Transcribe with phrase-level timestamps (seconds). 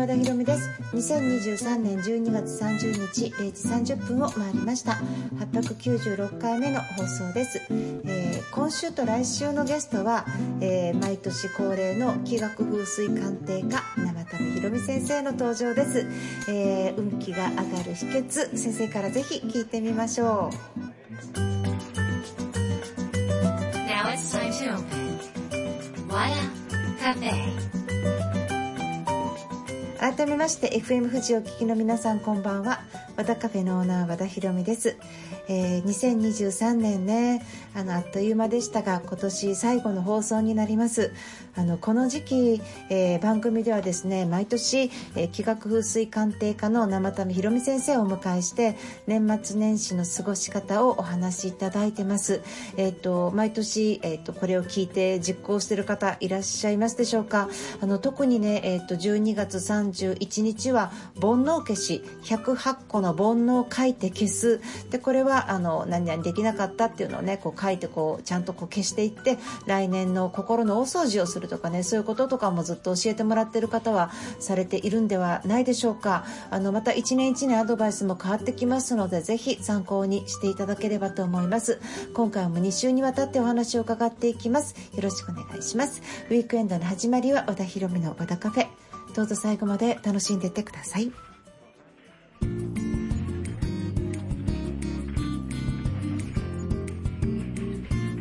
[0.00, 4.98] 和田博美です2023年12月30日0時30分を回りました
[5.52, 10.24] 896回目の放送です、えー、今週と来週のゲストは、
[10.62, 16.06] えー、毎年恒例の気学風水鑑定家生田目博美先生の登場です、
[16.48, 20.80] えー、運気が上がる秘訣先生からぜひ聞いてみましょう
[23.86, 25.18] Now it's time to open.
[26.08, 26.50] Wada
[26.98, 27.79] Cafe.
[30.00, 32.80] 改めまして FM 富士お聞きの皆さんこんばんは。
[33.18, 34.96] 和田カフェのオーナー和田博美です、
[35.46, 41.12] えー、2023年ねあのあっという間でしたが今年最後の放送になります。
[41.54, 52.42] あのこの時期、えー、番組ではですね毎年、えー、気学風水鑑定家の生田ひろみ先生をお迎えして年末年始の過ごし方をお話しいただいてます。
[52.78, 57.50] えっ、ー、と毎年えっ、とこれを聞いて実行している方いらっしゃいますでしょうか？
[57.82, 64.60] あの特にねえっ、と12月31日は煩悩消し108個のの煩悩を書いて消す。
[64.90, 76.24] でこれはあの何々できなかったっていうのをねこう書いてこうちゃんとこう消していって来年の心の大掃除をするとかねそういうこととかもずっと教えてもらってる方はされているんではないでしょうか。
[76.50, 81.80] あのまた一年一年アドバイスも変わってきますのでぜひ参考にしていただければと思います。
[82.14, 84.74] 今回も2週にわたってお話を伺っていきます。
[84.94, 86.02] よろしくお願いします。
[86.30, 88.66] ウィークエンドの始まりは和田博美の和田カフェ。
[89.14, 91.12] どうぞ最後まで楽しんでいってください。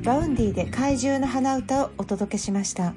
[0.03, 2.93] Vaundy で怪獣の花唄をお届けしました。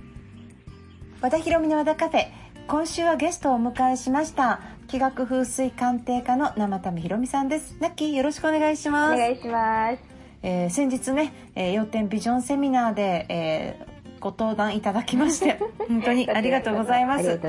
[1.22, 2.26] 和田博美の和田カフェ。
[2.66, 7.76] 今週はゲストをお迎えしました気学風水鑑定家の生田目浩美さんです。
[7.78, 9.14] ナッキーよろしくお願いします。
[9.14, 10.02] お願いします。
[10.42, 13.91] えー、先日ね、えー、要点ビジョンセミナーで、えー、
[14.22, 17.40] ご登壇いただきまして 本当にありがとうございます。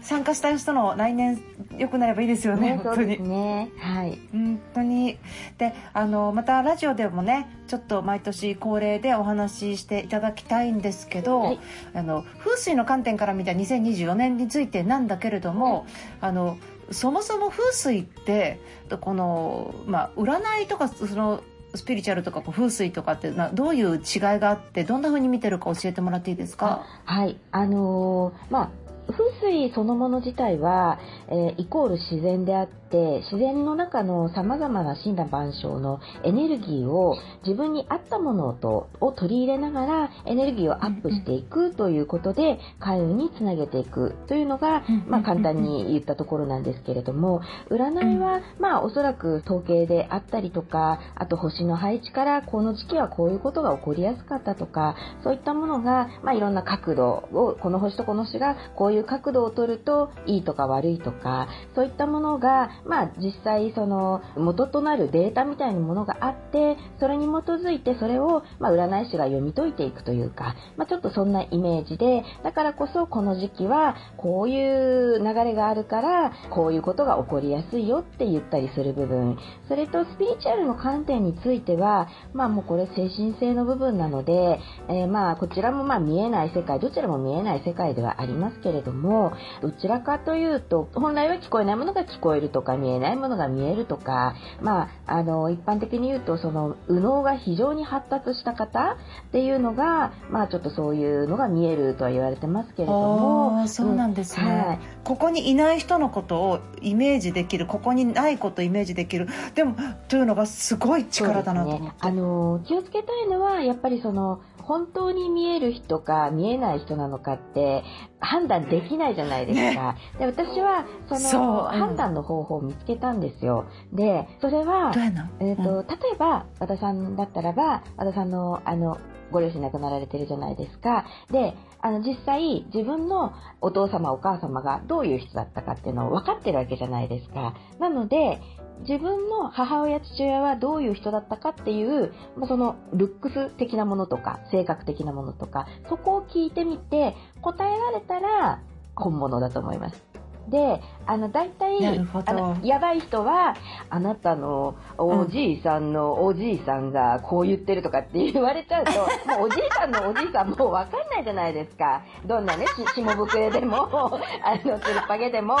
[0.00, 1.42] 参加した人の来年
[1.76, 2.76] 良くなればいいですよね。
[2.76, 3.70] ね本当にね。
[3.78, 4.18] はい。
[4.30, 5.18] 本当に
[5.58, 11.60] であのまたラジオでもねちょっと毎年恒例でお話ししていただきたいんですけど、はい、
[11.92, 15.84] あの風水の観点から見た2024年についてなんだけれども、はい、
[16.20, 16.56] あの
[16.92, 18.60] そもそも風水って
[19.00, 21.42] このまあ占いとかその
[21.74, 24.00] スピリチュアルとか風水とかってなどういう違い
[24.38, 26.86] があってどんなふうに見てるか教えてもらっていいですか？
[27.04, 27.36] はい。
[27.50, 28.70] あのー、まあ
[29.12, 29.22] 風
[29.52, 44.14] 水そのもの自体は、えー、イコール自然であってて自然の中のさまざまな神羅万象のエネルギーを自分に合ったものとを取り入れながらエネルギーをアップしていくということで開運につなげていく。
[44.28, 79.38] というのが、まあ、簡単に言ったところなんですけれども占いは、まあ、おそらく統計であったりとかあと星の配置からこの時期はこういうことが起こりやすかったとかそういったものが、まあ、いろんな角度をこの星とこの星がこういう角度を取るといいとか悪いとかそういったものがまあ実際その元となるデータみたいなものがあってそれに基づいてそれをまあ占い師が読み解いていくというか、まあ、ちょっとそんなイメージでだからこそこの時期はこういう流れがあるからこういうことが起こりやすいよって言ったりする部分。
[79.68, 89.32] それとスピリチュアルの観点についてはまあもうこれ精神性の部分なので、えー、まあこちらもまあ見えない世界どちらも見えない世界ではありますけれども
[89.62, 98.96] どちらかというと本来は聞こえないものが聞こえるとか見えないものが見えるとか、まあ、あの、一般的に言うと、その、右脳が非常に発達した方
[99.28, 103.66] っていうのが、まあ、ちょっとそういうのが見えるとは言われてますけれども。
[103.68, 109.28] そうなんですね、はい、ここにいない人のことをイメージできる、ここにないことをイメージできる。
[109.54, 109.76] でも、
[110.08, 111.86] というのがすごい力だなと思って。
[111.86, 117.84] ね、あの、気をつけたいのは、やっぱりその、本当に見える人か見えない人なのかって
[118.18, 119.92] 判断できないじゃないですか。
[119.92, 123.66] ね、で私はその判断の方法を見つけたんですよ。
[123.92, 124.92] でそれは、
[125.40, 128.98] えーと、うん、例えば和田さんだったらば和田さんのあの
[129.30, 131.04] ご両親亡くなられてるじゃないですか。
[131.30, 137.54] で、あの実際自分のお父様お母様がどういう人だったかっていうのを分かってるわけじゃないですか。
[137.78, 138.40] なので、
[138.80, 148.60] 自分の母親父親はどういう人だったかっていう、まそのルックス的なものとか性格的なものとかそこを聞いてみて答えられたら
[148.94, 150.04] 本物だと思います。
[150.48, 151.86] で、あの、大体、
[152.26, 153.54] あの、やばい人は、
[153.90, 158.92] あなたのおじいさんのおじいさんがこう言ってるとかって言われちゃうと、
[159.38, 162.02] もうおじいさんのおじいさんもうわかんないじゃないですか。
[162.26, 163.86] どんなね、し、下ぶくれでも、
[164.42, 165.56] あの、つるっぱげでも、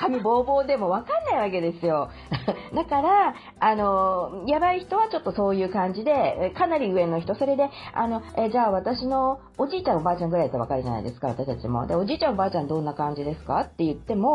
[0.00, 2.08] 髪ボーボーでもわかんないわけですよ。
[2.74, 11.86] だから、あの、やばい人はちょっとそういう感じで、かなり上の人、それで、あの、えじゃあ私のおじいちゃんおばあちゃんぐらいだったらわかるじゃないですか、私たちも。
[11.86, 14.27] で、おじいちゃんおばあちゃんどんな感じですかって言っても、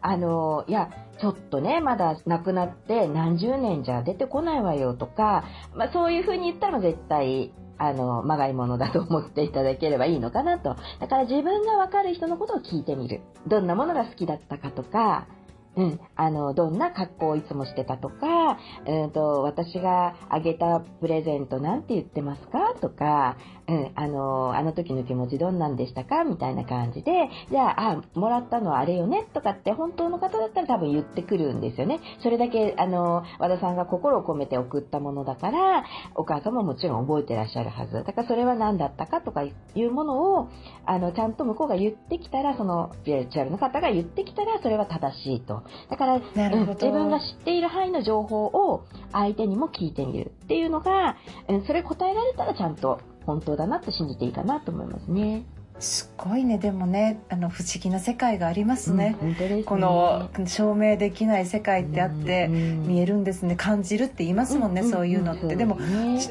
[0.00, 5.44] あの、いや、ちょっとね、まだ亡くなって何十年じゃ出てこないわよとか、
[5.74, 10.76] まあそういうふうに言ったら絶対あの、まがいものだと思っていただければいいのかなと。
[11.00, 13.20] だから自分がわかる人のことを聞いてみる。
[13.48, 15.26] どんなものが好きだったかとか、
[15.74, 22.74] うん、あの、どんな格好をいつもしてたとか、うんと、私があげたプレゼントなんて言ってますか？
[22.80, 26.24] とか、うん、あの、あの時の気持ちどんなんでしたか？
[26.24, 29.26] みたいな感じで、じゃあ、あ、もらったのはあれよね？
[29.32, 32.00] とかって本当の方だったら多分言ってくるんですよね。
[32.22, 35.84] それだけ、あの、和田さんが心を込めて送ったものだから、
[36.16, 37.92] お母様ももちろん覚えてらっしゃるはず。
[37.92, 40.48] だからそれは何だったかとかいうものを、
[40.84, 45.61] あの、ちゃんと向こうが言ってきたら、その、スピリチュアルの方が言ってきたら、それは正しいと。
[45.90, 46.22] だから、うん、
[46.68, 51.16] 自分が知っている範囲の情報を相手にも聞いてみるっていうのが、
[51.48, 55.44] うん、それ答えられたらちゃんと本当だなと信じていいかなと思いますね。
[55.82, 56.58] すごいね。
[56.58, 59.16] でもねあの不思議な世界がありますね。
[59.20, 63.56] うんね、この証明できない世界ってあって見えるんですね。
[63.56, 65.76] 感じるって言いますもんね、うん、そういうのって、うん、でも、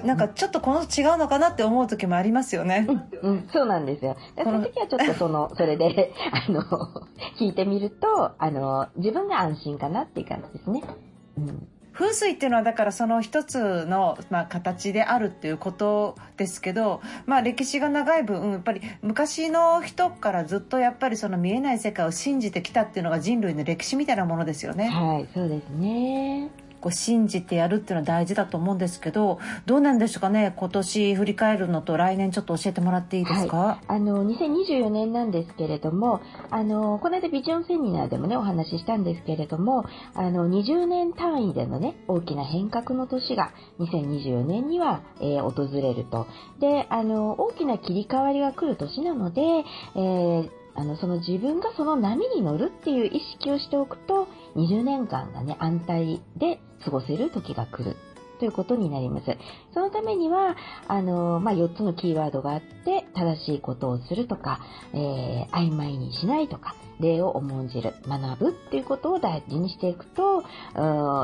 [0.06, 2.88] なんかちょっとこの違うのかなって思う時もありますよね、
[3.22, 4.18] うんそうなんですよ。
[4.42, 6.62] その時はちょっとそのそれで あの
[7.40, 10.82] 聞いてみるとあの自分が安心かなっていう感じですね。
[11.38, 24.88] うん風水っていうのはだからその一つの、まあ、形であるっていうことですけど、まあ、歴史が長い分やっぱり昔の人からずっとやっぱりその見えない世界を信じてきたっていうのが人類の歴史みたいなものですよね。
[24.88, 26.50] はいそうですね
[26.82, 39.86] こう信じてやるっていうのは大事だと思うんですけどどうなんでしょうかね今年振り返るのと来年ちょっと教えてもらっていいですか、はい、あの2024年なんですけれどもあのこの間ビジョンセミナーでもねお話ししたんですけれども
[40.16, 46.28] あの20年単位でのね大きな変革の年が2024年には、えー、訪れると。
[46.60, 57.96] であの大きな切り替わりが来る年なので、えーあの、その自分がその波に乗るっていう意識をしておくと、20年間がね、安泰で過ごせる時が来る
[58.40, 59.38] ということになります。
[59.74, 60.56] そのためには、
[60.88, 64.60] あの、まあ、4つのキーワードがあって、正しいことをするとか、
[64.94, 70.44] えー、曖昧にしないとか、礼を重んじる、学ぶっていうことを大事にしていくと、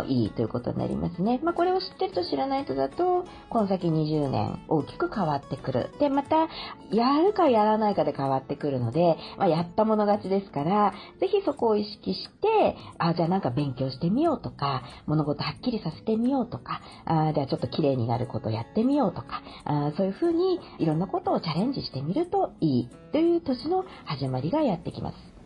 [0.08, 1.40] いいということになりますね。
[1.44, 5.90] まあ、これを知ってると知らないとだと、この先20年大きく変わってくる。
[6.00, 6.48] で、また、
[6.92, 25.37] やるかやらないかで変わってくるので、まあ、やったもの勝ちですから、ぜひそこを意識して、あ、じゃあなんか勉強してみようとか、物事はっきりさせてみようとか、あじゃあちょっと綺麗になることをやってみようとか、あそういうふうにいろんなことをチャレンジしてみるといいという年の始まりがやってきます。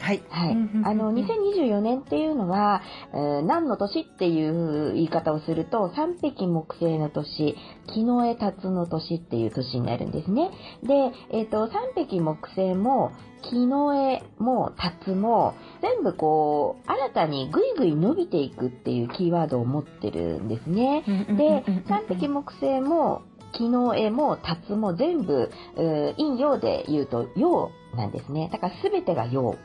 [0.00, 0.22] はい。
[0.28, 0.56] はい。
[0.84, 2.82] あの、2024年っていうのは、
[3.12, 7.56] えー、何の年っていう言い方をすると、三匹木星の年、
[7.92, 10.50] 木の絵辰の年っていう年になるんですね。
[10.82, 13.12] で、えっ、ー、と、三匹木星も、
[13.50, 21.04] 木の絵も辰も、全部こう、新たにぐいぐい伸びていくっていうキーワードを持ってるんですね。
[21.36, 23.22] で、三匹木星も、
[23.56, 28.50] 木の絵も辰も全部、陰陽で言うと陽なんですね。
[28.52, 29.56] だから全てが陽。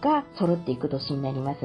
[0.00, 1.60] が揃っていく年になります。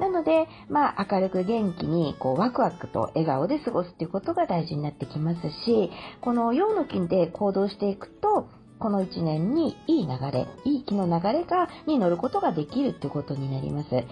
[0.00, 5.90] なので、まあ、明るく元気に、こう、ワクワクと笑顔で過ごすっていうことが大事になってきますし、
[6.22, 8.48] この陽の金で行動していくと、
[8.78, 13.90] この1年にいい流れ、いい気の流れが、に乗ることができるっていうことになります。
[13.90, 14.06] 例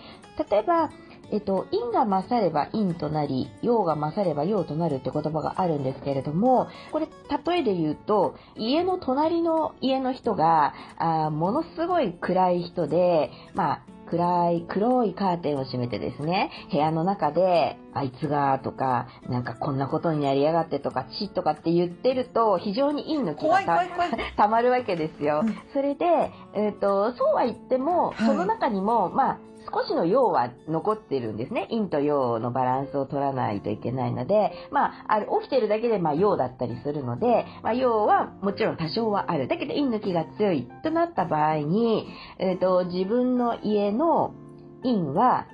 [0.58, 0.90] えば、
[1.30, 7.08] えっと、陰が勝れば陰となり、陽が勝れば陽となるって言葉があるんですけれども、これ、
[7.46, 23.62] 例えで言うと、家の隣の家の人が、あものすごい暗い人で、まあ、暗い黒いカーテンを閉めてですね、部屋の中で、あいつがとか、なんかこんなことになりやがってとか、チとかって言ってると、非常に陰の気が
[24.36, 25.44] たまるわけですよ。
[25.72, 29.38] それで、えっ、ー、と、そうは言っても、その中にも、まあ、
[29.70, 31.66] 少しの陽は残ってるんですね。
[31.70, 39.48] 陰と陽のバランスを取らないといけないので、まあ、ある起きてるだけで、まあ、陽だったりするので、まあ、陽はもちろん多少はある。
[39.48, 42.06] だけど陰の気が強いとなった場合に、
[42.38, 44.34] えっ、ー、と、自分の家の
[44.82, 45.46] 陰は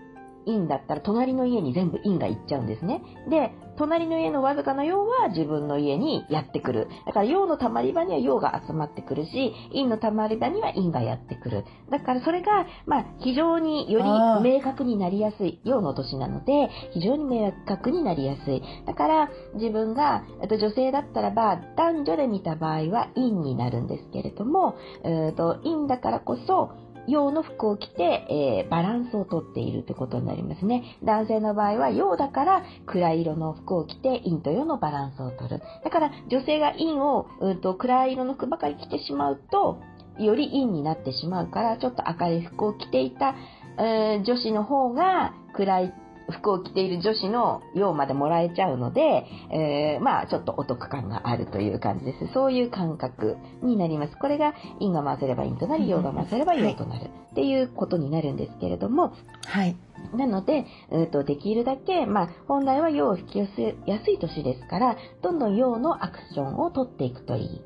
[0.46, 3.02] 陰だったら隣の家に全部陰が行っちゃうんですね。
[3.28, 6.88] で、隣の家のわずかな陽は自分の家にやってくる。
[7.06, 11.64] だから陽の溜まり場には陽が集まってくるし、陰の溜まり場には陰がやってくる。
[11.90, 14.04] だからそれが、まあ、非常により
[14.42, 18.62] 明確になりやすい陽の年なので、非常に明確になりやすい。
[18.86, 26.70] だから自分が、と女性だったらば、男女で見た場合は陰になるんですけれども、えー、と陰だからこそ、
[27.08, 30.98] 陽の服を着て、えー、バランスをとっているということになりますね。
[31.02, 35.60] 男性の場合は陽だから暗い色の服を着て陰と陽のバランスをとる。
[35.82, 39.80] だから女性が陰を、うんと、暗い色の服ばかり着てしまうと、
[40.18, 43.34] より陰になってしまうから、ちょっと明るい服を着ていた、
[43.78, 45.94] えー、女子の方が暗い
[46.30, 52.32] 服を着ている女子の用までもらえちゃうので、えー、まあちょっとお得感があるという感じです。
[52.32, 54.16] そういう感覚になります。
[54.16, 59.12] これが陰が混ぜれば陰となり、陽が混ぜれば陽となるっていうことになるんですけれども、
[59.46, 59.76] はい。
[60.14, 67.62] なので、えーと、できるだけ、まあ、本来は陽を引き寄せやすい年ですから、どんどん陽のアクションを取っていくといい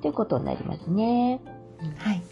[0.00, 1.40] ということになりますね。
[1.98, 2.22] はい。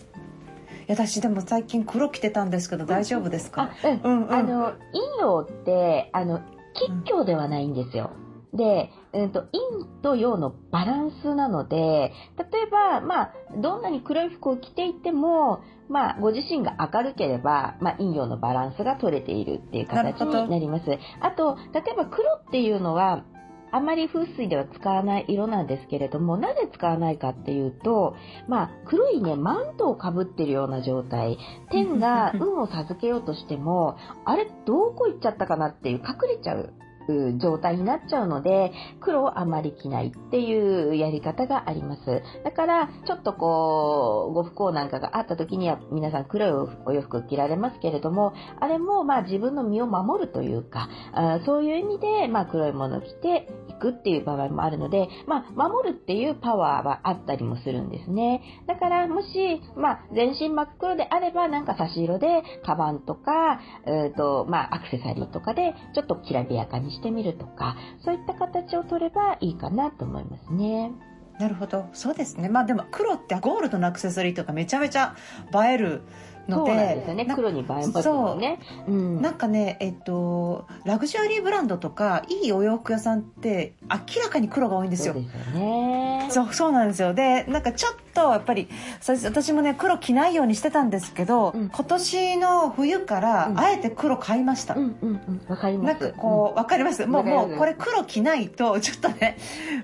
[0.90, 6.40] 私でも最近黒着てたんですけど大丈夫ですか、うん、うんうん、あの陰陽ってあの
[6.74, 8.10] 吉凶ではないんですよ。
[8.52, 20.98] で、えーと、陰と陽のバランスなので例えば、まあ、どんなに黒い服を着ていても、まあ、ご自身が明るければ、まあ、陰陽のバランスが取れているっていう形になります。
[21.20, 23.24] あと例えば黒っていうのは
[23.72, 28.16] あまり風水では使わない色なんですけれども、なぜ使わないかっていうと、
[28.48, 31.38] まあ、黒いね、マントをかぶってるような状態。
[31.70, 36.72] 天が運を授けようとしても、あれ、どこ行っちゃったかなっていう隠れちゃう
[37.38, 42.22] 状態になっちゃうので、黒をあまり着ないっていうやり方があります。
[42.44, 46.50] だから、ちょっとこう、ご不幸なんかがあった時には皆さん黒い
[46.86, 58.42] お洋服着られますけれども、あれもまあ自分の身を守るというか、あそういう意味で、まあ黒いものを着ていくっていう場合もあるので、まあ守るっていうパワーはあったりもするんですね。
[58.66, 70.92] だからもし、まあ全身真っ黒であれば、なんか差し色で、カバンとか、えっ、ー、と、まあアクセサリーとかで、ちょっときらびやかにしてしてみるとか、そういった形を取ればいいかなと思いますね。
[71.38, 71.86] なるほど。
[71.94, 72.50] そうですね。
[72.50, 75.16] まあでも黒ってゴールドのアクセサリーとかめちゃめちゃ
[75.54, 76.02] 映える
[76.46, 76.70] ので。
[76.70, 77.32] そうなんですよね。
[77.34, 78.58] 黒に映えますよね。
[78.86, 78.94] そう。
[78.94, 85.14] うん、なんかね、えっと、ラグジュアリーブランドとか、いいお洋服屋さんって明らかに黒が多いんですよ。
[85.14, 85.22] そう
[85.58, 86.26] ね。
[86.28, 87.14] そう、そうなんですよ。
[87.14, 88.68] で、なんかちょっとやっぱり
[89.06, 94.74] 私もね黒着ないようにしてたんですけど、うん、今年の冬からあえて黒買いました。
[94.74, 96.00] うんうんうんわ、かります。
[96.00, 97.06] なんかこう、わかります？
[97.06, 99.38] もうもうこれ黒着ないとちょっとね、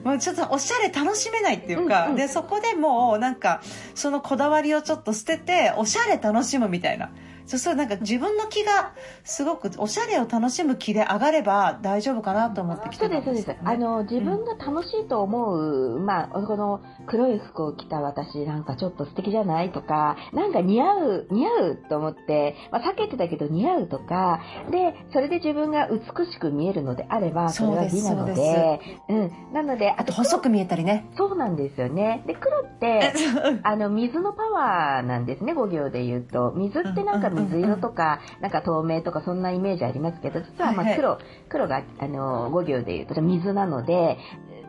[0.04, 3.62] もうちょっとおしゃれ楽しめないっていうか、うんうん、でそこでもうなんか
[3.94, 7.10] そのこだわりをちょっと捨てておしゃれ楽しむみたいな。
[7.46, 8.92] そうそうなんか自分の気が
[9.24, 13.68] すごくおしゃれを楽しむ気で上がれば大丈夫かなと思ってきてたんです、ね、そうですそうです。
[13.68, 29.52] あの自分が楽しいと思う、うん、まあこの黒い服を着た私なんかちょっと素敵じゃないとかなんか似合う似合うと思って、まあ、避けてたけど似合うとかでそれで自分が美しく見えるのであればそれは美なのでうん。
[29.52, 31.08] なのであと細く見えたりね。
[31.16, 32.24] そうなんですよね。
[32.26, 33.12] で黒って
[33.62, 36.52] あの水のパワーなんですね5行で言うと。
[36.56, 44.18] 水ってなんか水色とか、なんか透明とかそんなイメージありますけど、実はまあ黒、黒が、あの、5行で言うと水なので、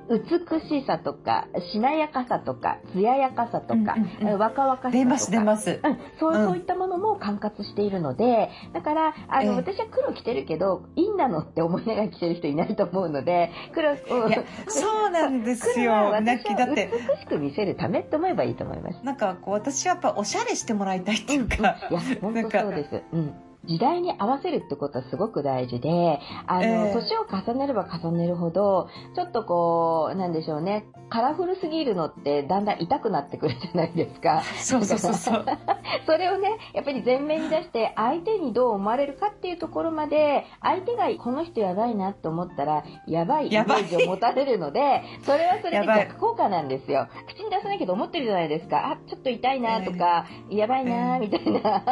[0.09, 4.91] 美しさとか、しなやかさとか、艶やかさとか、うんうん、若々しさとか。
[4.91, 5.79] 出ます、出ます。
[5.83, 13.97] うん、そう、そういったものも管轄しているので、だから、あの、私は黒着てるけど、いいんなのって思いながら着てる人いないと思うので、黒、い
[14.31, 15.91] や、そうなんですよ。
[16.11, 16.77] 私は美
[17.19, 19.03] しく見せるためって思えばいいと思います。
[19.03, 21.77] なんか、こう、私はやっぱおしゃれしてもらいたいっていうか。
[21.91, 23.03] うんうん、いや、本当そうです。
[23.11, 23.46] うん。
[23.67, 34.43] 時代に合わせるってことはすごく大事で、あの、えー、年を重ねれば重ねるほど、ちょっとこう、なんでしょうね、カラフルすぎるのってだんだん痛くなってくるじゃないですか。
[34.61, 35.45] そうそうそうそう。
[36.05, 47.07] それをね、やっぱり前面に出して相手にどう思われるかっていうところまで、相手がこの人やばいなと思ったら、やばいイメージを持たれるので、それはそれで逆効果なんですよ。
[47.27, 48.91] 口に出さないけど思ってるじゃないですか。
[48.91, 51.83] あ、ちょっと痛いなとか、えー、やばいなみたいな。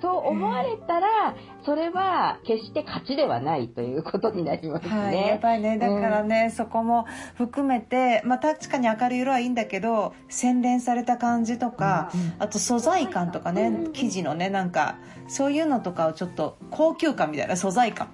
[0.00, 1.21] そう思われたら、
[1.64, 4.90] それは決して勝ちではないということになりますね。
[4.90, 14.96] はい、やっぱりね、だからね、うん、そこも含めて、まあ確かに明るい色はいいんだけど、洗練された感じとか、うんうん、あと素材感とかね、うんうん、生地のね、なんか、
[15.28, 18.08] そういうのとかをちょっと高級感みたいな素材感。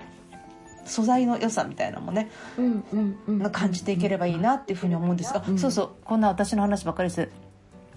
[0.89, 7.29] 素材の良さみたいなのもね、うんうんうん、感じていければいいなっていうふうに思うんですが、うん、そうそうこんな私の話ばっかりです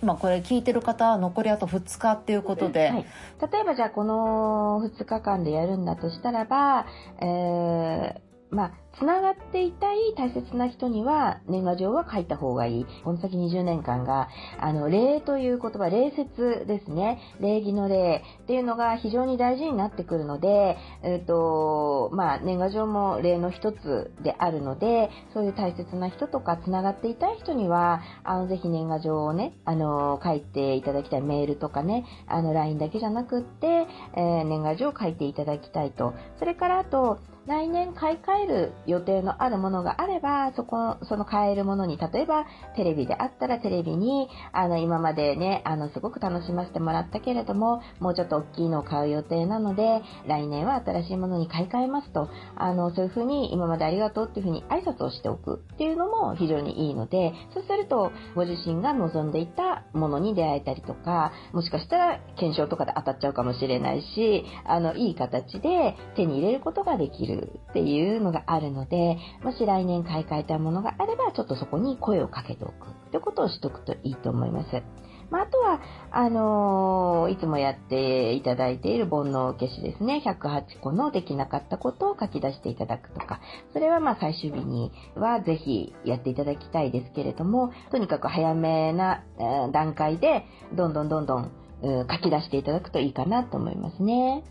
[0.02, 3.06] まあ、これ聞いてる方は残りあと2日っていうことで、はい、
[3.52, 6.88] 例えばじゃあこの2日間でやるんだとしたらば、
[7.22, 12.86] えー、まあつながっていたい大切な人には年賀状は書いた方がいい。
[13.04, 14.28] この先20年間が、
[14.60, 17.20] あの、礼という言葉、礼節ですね。
[17.40, 31.22] 礼儀の礼っていうのが非常に大事になってくるので、えっ、ー、と、まあ、年賀状も礼の一つであるので、そういう大切な人とかつながっていたい人には、あの、ぜひ年賀状をね、あの、書いていただきたい。
[31.22, 36.14] メールとかね、あの、LINE だけじゃなくって、えー、年賀状を書いていただきたいと。
[36.40, 42.46] それからあと、来年買い替える予定のあるものがあれば、そこ、その買えるものに、例えば
[42.76, 67.31] テレビであったらテレビに、あの、今までね、あの、すごく楽しませてもらったけれども、もうちょっと大きいのを買う予定なので、来年は新しいものに買い替えますと、あの、そういうふうに今までありがとうっていうふうに挨拶をしておくっていうのも非常にいいので、そうすると、ご自身が望んでいたものに出会えたりとか、もしかしたら検証とかで当たっちゃうかもしれないし、あの、いい形で手に入れることができる。
[67.36, 74.84] っていうのがあるので、もし来年買い替えたものがあれば、ちょっとそこに声をかけておくってことをしとくといいと思います。
[75.32, 75.80] まあ、あとは、
[76.12, 80.22] あのー、いつもやっていただいている煩悩消しですね。
[80.26, 83.40] 108個のできなかったことを書き出していただくとか、
[83.72, 89.24] それはまあ最終日にはぜひやっていただきたいですけれども、とにかく早めな
[89.72, 90.46] 段階で、
[90.76, 94.44] どんどんどんどん書き出していただくといいかなと思いますね。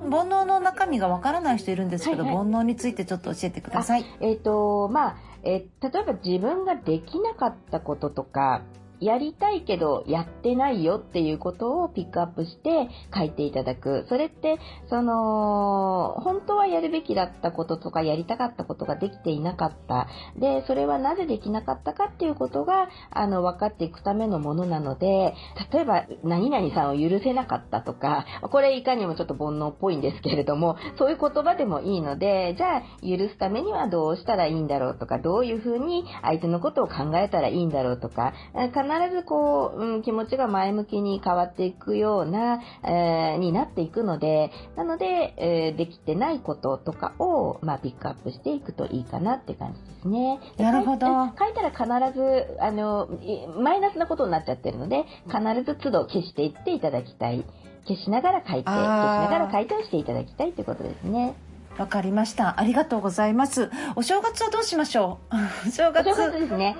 [0.00, 4.04] 煩悩の中身がわからない人いるんですけど、はいはい、煩悩についてちょっと教えてください。
[4.20, 8.62] えっ、ー、と、まあ、えー、例えば自分ができなかったこととか、
[9.00, 14.06] やりたいけどやってないよっていうことをピックアップして書いていただく。
[14.08, 20.08] それって、その、本当はやるべきだったこととかやりたかったことができていなかった。
[20.36, 25.34] で、それはなぜできなかったかっていうことが、あの、分かっていくためのものなので、
[25.72, 50.40] 例えば、何々さんを許せなかったとか、これいかにもちょっと煩悩っぽいんですけれども、そういう言葉でもいいので、じゃあ、許すためにはどうしたらいいんだろうとか、どういうふうに相手のことを考えたらいいんだろうとか、必ずこう、うん、気持ちが前向きに変わっていくような、えー、になっていくので、なので、えー、できてないこととかを、まあ、ピックアップしていくといいかなって感じですね。
[50.58, 51.06] なるほど。
[51.38, 53.08] 書いたら必ず、あの、
[53.60, 57.44] マイナスなことになっちゃってるので、必ず都度消していっていただきたい。
[57.86, 61.34] 消しながら書いて、消しながら書いてをしていただきたいということですね。
[61.78, 62.58] わかりました。
[62.60, 63.70] ありがとうございます。
[63.94, 65.36] お正月はどうしましょう？
[65.68, 66.76] お正月ですね。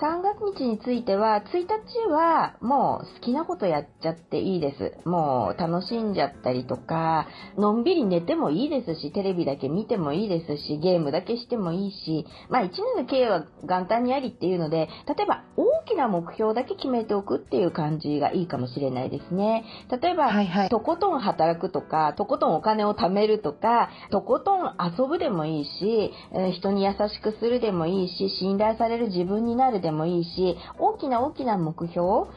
[0.00, 5.06] 3月日については、1日はもう好きなことやっちゃっていいです。
[5.06, 7.26] もう楽しんじゃったりとか、
[7.58, 19.66] のんびり寝てもいいですし、テレビだけ見てもいいですし、ゲームだけしてもいいし、まあ1年の経営は元旦にありっていうので、例えば大きな目標だけ決めておくっていう感じがいいかもしれないですね。
[20.00, 26.10] 例えば、はいはい、とことん働くとか、とことんお金を貯めるとか、とことん遊ぶでもいいし、
[26.54, 32.28] 人に優しくするでもいいし、信頼される自分になるでももいいし、大きな大きな目標を、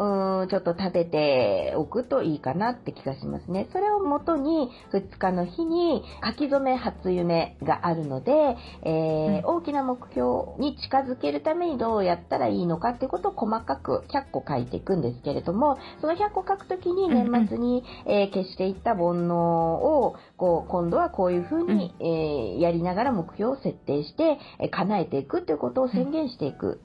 [0.00, 3.68] うん、ちょっと立てておくといいかなって気がしますね。
[3.72, 26.80] それをもとに、2日の日に書き初め初夢があるので、えー、うん、大きな目標に近づけるためにどうやったらいいのかっていうことを細かく100個書いていくんですけれども、その100個書くときに年末に、えー、消していった煩悩を、こう、今度はこういうふうに、うん、えー、やりながら目標を設定して、え叶えていくっていうことを宣言していく。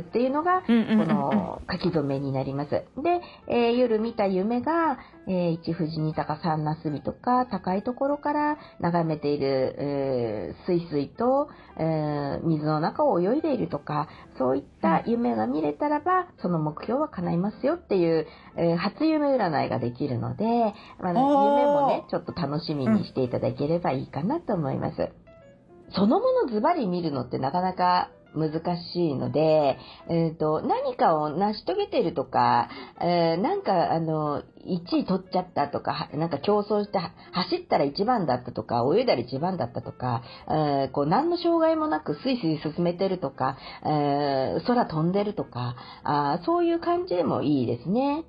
[0.00, 2.70] っていうのが、この書き初めになります。
[2.70, 2.84] で、
[3.48, 20.44] えー、夜見た夢が、えー、一富士二鷹三なすびとか、高いところから眺めている、えー、水水と、えー、水の中を泳いでいるとか、そういった夢が見れたらば、その目標は叶いますよっていう、えー、初夢占いができるので、
[21.00, 25.10] まあ、夢もね、ちょっと楽しみにしていただければいいかなと思います。
[25.94, 28.52] そのものズバリ見るのってなかなか難
[28.92, 32.68] しいので、えっ、ー、と、何かを成し遂げてるとか、
[33.00, 48.24] えー、なんか、あの、1位取っちゃったとか、なんか競争して走ったら1番だったとか、泳いだら1番だったとか、えー、こう、何の障害もなくスイスイ進めてるとか、えー、空飛んでるとか、あそういう感じでもいいですね。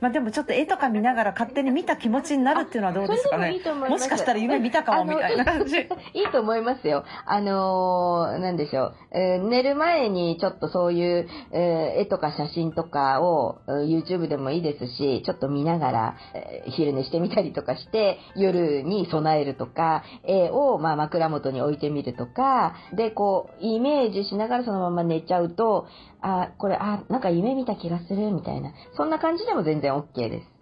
[0.00, 3.54] まあでもちょっと絵とか見ながら勝手に見た気持ちになるっていうのはどうですかね。
[3.54, 5.76] いいもしかしたら夢見たかもみたいな感じ。
[6.14, 7.04] いいと思いますよ。
[7.24, 25.86] あのー、なんでしょう、えー、寝る前にちょっとそういう、えー、絵とか写真とかを YouTube でもいいですし、ちょっと見ながら、えー、昼寝してみたりとかして、夜に備えるとか、絵をまあ枕元に置いてみるとか、で、こう、イメージしながらそのまま寝ちゃうと、
[26.20, 28.72] あ、これ、あ、なんか夢見た気がするみたいな。
[28.96, 30.56] そんな感じでも全然 OK です。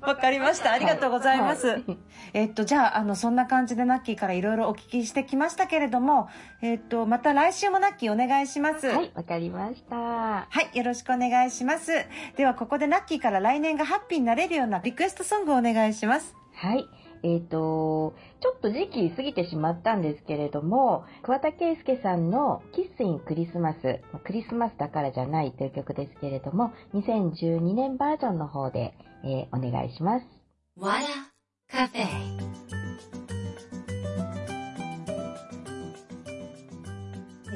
[0.00, 0.72] わかりました。
[0.72, 1.68] ありがとうございます。
[1.68, 1.84] はい、
[2.32, 6.28] えっと、じゃあ、あの、そんな感じでナッキーからいろいろお聞きしてきましたけれども、
[6.62, 8.86] えっと、また来週もナッキーお願いします。
[8.86, 9.96] はい、わかりました。
[9.96, 11.92] はい、よろしくお願いします。
[12.36, 16.34] では、ここでナッキーから来年がハッピーになれるようなリクエストソングをお願いします。
[16.54, 16.86] はい。
[17.24, 30.26] えっ、ー、と、ちょっと時期過ぎてしまったんですけれども、桑田佳祐さんのキッスインクリスマス、クリスマスだからじゃないという曲ですけれども、2012年バージョンの方で、えー、お願いします。
[30.76, 31.06] わら
[31.70, 32.83] カフェ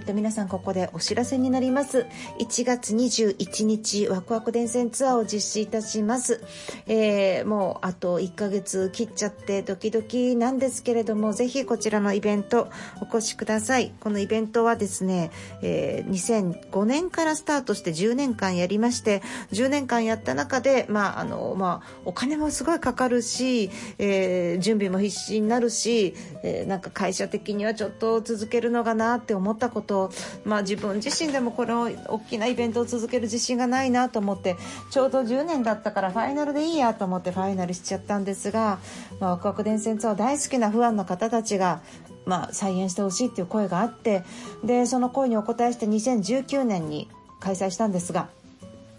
[0.08, 2.06] と皆さんここでお知らせになります。
[2.40, 6.42] 1月21日、ワクワク電線ツアーを実施いたします。
[6.86, 12.70] えー、もうあと1ヶ月切っちゃってドキドキなんですけれども、ぜひこちらのイベント
[13.02, 13.92] お越しください。
[14.00, 19.20] このイベントはですね、えー、2005年からスタートして10年間やりまして、
[19.52, 29.97] 10年間やった中で、まあ、あの、まあ、お金もすごいかかるし、えー、準備も必死になるし、えー、なんか会社的にはちょっと続けるのかなって思ったこと
[30.44, 34.56] まあ、自分自身でもこの大きなイベントを続ける自信がないなと思って
[34.90, 38.78] ちょうど10年だったからファイナルでいいやと思ってファイナルしちゃったんですが、
[39.20, 41.82] まあ、ワクワク伝線ツアー大好きなファンの方たちが
[42.26, 44.22] まあ、再演してほしいっていう声があって
[44.62, 47.08] でその声にお応えして2019年に
[47.40, 48.28] 開催したんですが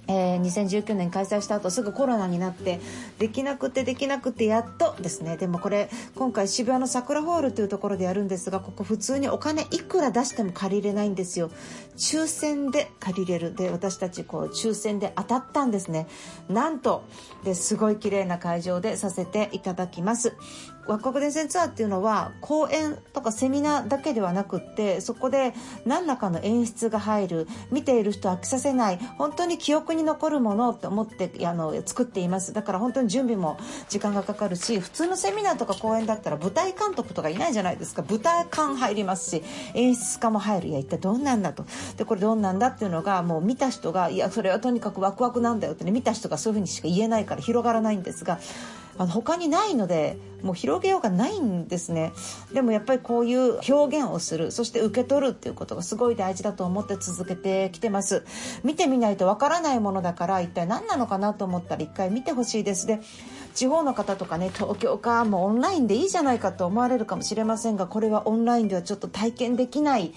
[0.10, 2.82] えー、2019年開催した後すぐコロナになって
[3.20, 5.38] できなくてできなくてやっとですね。
[5.38, 11.52] でもこれ今回渋谷の桜ホールというところでやるんですがここ普通にお金いくら出しても借りれないんですよ。
[11.96, 13.56] 抽選で借りれる。
[13.56, 16.08] で私たちこう抽選で当たったんですね。
[16.50, 17.04] なんと
[17.44, 20.36] ですごい綺麗な会場でさせていただきます。
[20.90, 25.54] ワクワク伝線ツアーっていうのは講演とかセミナーだけではなくってそこで
[25.86, 32.54] 何らかの演出が入る見ている人飽きさせない本当に記憶に残るものって思ってあの作っています。
[32.54, 38.04] だから本当に準備も時間がかかるし普通のセミナーとか講演だったら舞台監督とかいないじゃないですか。
[38.10, 39.44] 舞台監入りますし
[39.76, 40.68] 演出家も入る。
[40.70, 41.66] いや一体どんなんだと。
[41.98, 48.40] でこれどんなんだっていうのがもう見た人がいやそれはとにかくワクワクなんだよってね見た人がそういうふうにしか言えないから広がらないんですが
[49.00, 52.12] あの他にないのでもう広げようがないんですね。
[52.54, 58.26] でもやっぱりこういう表現をするそして受け取るっていうことがすごい大事だと思って続けてきてます。
[58.62, 62.88] 見てみないとわからないものだから一体何なのかなと思ったら一回見てほしいです。
[62.88, 63.00] で
[63.56, 70.14] 地方の方とかね東京かもうオンラインでいいじゃないかと思われるかもしれませんがこれはオンラインではちょっと体験できない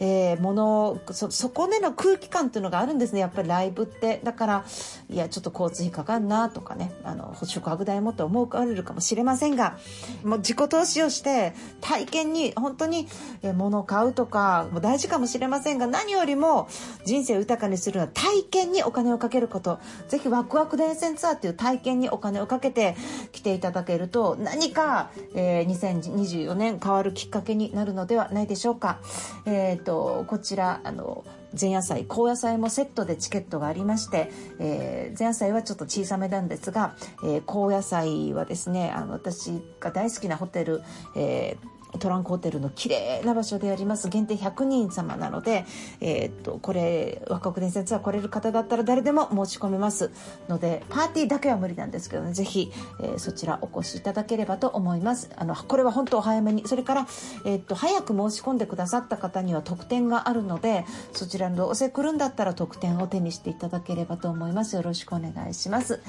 [0.00, 3.20] えー、ものそそこでの空気感っていうのがあるんですね。
[3.20, 4.20] やっぱりライブって。
[4.24, 4.64] だから
[5.10, 6.92] いやちょっと交通費かかんなとかね。
[7.04, 9.78] あの宿泊代もと思われるかもしれませんが
[10.24, 13.08] もう自己投資をして体験に本当に
[13.54, 16.68] 物を買うとかも大事かもしれませんが何よりも
[17.04, 19.78] 人生を豊かにするのは体験にお金をかけること。
[20.08, 22.96] ぜひワクワク伝線ツアーっていう体験にお金をかけて
[23.32, 28.98] 来ていただけると何か、えー、2024年変わるきっかけになるのではないでしょうか。
[29.46, 31.24] えーと、こちらあの
[31.58, 40.82] 前夜祭高野菜もセットでチケットがありまして、えー、前夜祭はちょっと小さめなんですが、えー、高野菜はですねあの私が大好きなホテル、
[41.16, 44.08] えートランクホテルの綺麗な場所であります。
[44.08, 45.64] 限定100人様なので、
[46.00, 50.10] えー、っとこれ若国伝説は来れる方だったら誰でも申し込めます
[50.48, 52.32] のでパーティーだけは無理なんですけどね。
[52.32, 55.30] ぜひ、えー、そちらお越しいただければと思います。
[55.36, 57.06] あのこれは本当お早めにそれから、
[57.44, 64.76] えー、っと早く申し込んでくださった方には特典があるのでそちらのどうせ来るんだったら特典を手にしていただければと思います。
[64.76, 66.00] よろしくお願いします。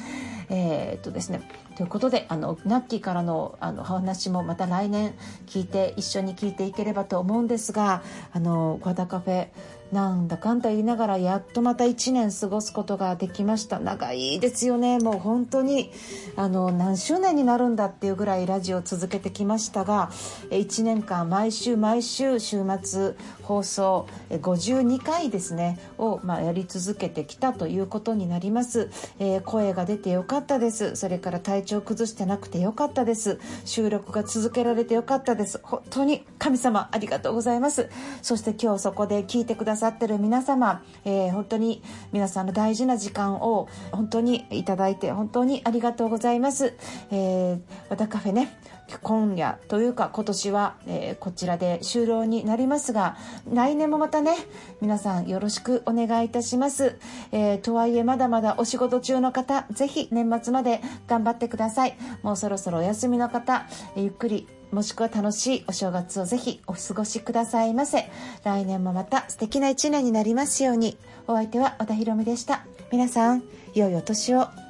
[0.50, 1.42] えー、っとですね。
[1.76, 5.14] ということであのナッキーからのあの話もまた来年
[5.46, 8.02] 聞いて一緒に聞いていければと思うんですが
[8.34, 9.48] あの和田カフェ
[9.96, 13.80] なんだかんだ言いながらやっとまた1年過ごすことができました。
[13.80, 15.00] 長いですよね。
[15.00, 15.90] もう本当に
[16.36, 20.10] あの何周年になるんだっていうぐらいラジオを続けてきましたが
[20.50, 30.96] 1年間毎週毎週週末放送52回ですねを、まあ、やり続けてきたということになります、えー、声が出てよかったです。
[30.96, 33.40] それから体調崩してなくてよかったです。
[33.64, 35.62] 収録が続けられてよかったです。
[35.64, 37.90] 本当に神様ありがとうございます。
[38.22, 46.74] そして今日そこで聞いてくだささってる皆様、えー、本当に皆さんの大事な時間を本当にいただいて本当にありがとうございます。
[47.12, 48.58] えー、和田カフェね、
[49.04, 53.16] 今夜というか今年は、えー、こちらで終了になりますが、
[53.52, 54.36] 来年もまたね、
[54.82, 56.98] 皆さんよろしくお願いいたします。
[57.32, 61.96] えー、とはいえまだまだお仕事中の方、ぜひ年末まで頑張ってください。
[62.24, 68.10] もうそろそろお休みの方、ゆっくりもしくは楽しいお正月をぜひお過ごしくださいませ。
[68.44, 70.98] 来年もまた素敵な一年になりますように。
[71.28, 72.66] お相手は小田博美でした。
[72.92, 74.65] 皆さん、良いお年を。